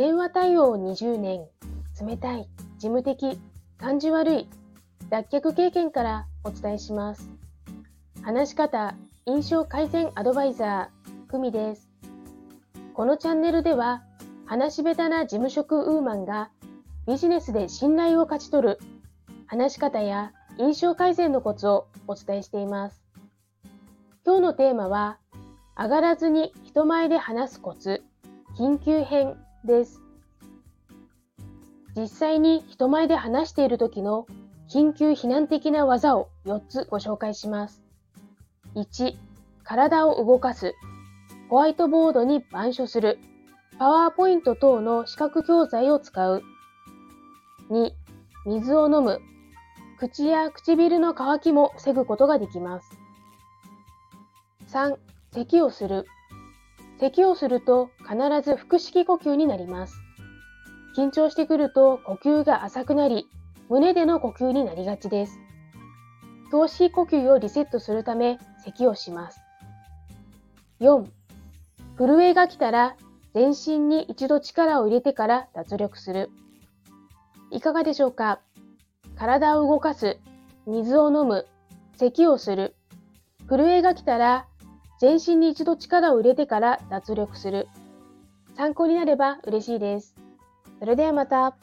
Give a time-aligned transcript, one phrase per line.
[0.00, 1.46] 電話対応20年、
[2.00, 2.48] 冷たい、
[2.78, 3.38] 事務的、
[3.76, 4.48] 感じ悪い、
[5.10, 7.28] 脱却経験からお伝えします。
[8.22, 8.94] 話し方、
[9.26, 11.90] 印象改善アドバイザー、久美です。
[12.94, 14.02] このチャンネルでは、
[14.46, 16.48] 話し下手な事務職ウーマンが
[17.06, 18.78] ビジネスで信頼を勝ち取る
[19.46, 23.02] 話し方や印象改善のコツをお伝えしています。
[24.24, 25.18] 今日のテーマは、
[25.76, 28.02] 上がらずに人前で話すコツ、
[28.56, 30.00] 緊急編です。
[31.96, 34.26] 実際に人前で話している時の
[34.68, 37.82] 緊急避難的な技を4つご紹介します。
[38.76, 39.16] 1、
[39.64, 40.74] 体を動かす。
[41.48, 43.18] ホワイトボードに板書する。
[43.78, 46.42] パワーポイント等の視覚教材を使う。
[47.70, 47.90] 2、
[48.46, 49.20] 水を飲む。
[49.98, 52.90] 口や唇の渇きも防ぐことができます。
[54.68, 54.96] 3、
[55.32, 56.06] 咳をする。
[57.00, 59.94] 咳をすると必ず腹式呼吸になります。
[60.94, 63.26] 緊張してくると呼吸が浅くなり、
[63.70, 65.38] 胸での呼吸になりがちです。
[66.50, 69.40] 頭式呼吸をリセットするため咳をします。
[70.80, 71.06] 4.
[71.96, 72.96] 震えが来たら
[73.32, 76.30] 全身に一度力を入れてから脱力する。
[77.50, 78.40] いかがでしょうか？
[79.16, 80.18] 体を動かす、
[80.66, 81.46] 水を飲む、
[81.96, 82.74] 咳をする。
[83.48, 84.46] 震えが来たら
[85.00, 87.68] 全身に一度力を入れてから脱力する。
[88.54, 90.14] 参考になれば嬉しいです。
[90.78, 91.56] それではまた。